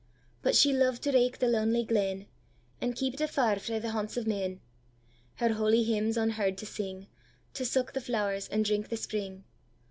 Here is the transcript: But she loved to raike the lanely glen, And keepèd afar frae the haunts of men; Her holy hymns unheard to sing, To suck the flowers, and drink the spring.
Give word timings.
But 0.41 0.55
she 0.55 0.73
loved 0.73 1.03
to 1.03 1.11
raike 1.11 1.37
the 1.37 1.45
lanely 1.47 1.83
glen, 1.83 2.25
And 2.81 2.95
keepèd 2.95 3.21
afar 3.21 3.57
frae 3.59 3.77
the 3.77 3.91
haunts 3.91 4.17
of 4.17 4.25
men; 4.25 4.59
Her 5.35 5.53
holy 5.53 5.83
hymns 5.83 6.17
unheard 6.17 6.57
to 6.57 6.65
sing, 6.65 7.05
To 7.53 7.63
suck 7.63 7.93
the 7.93 8.01
flowers, 8.01 8.47
and 8.47 8.65
drink 8.65 8.89
the 8.89 8.97
spring. 8.97 9.43